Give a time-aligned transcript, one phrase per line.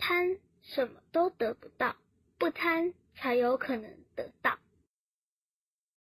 [0.00, 1.94] 贪什么都得不到，
[2.38, 4.32] 不贪才有可能得。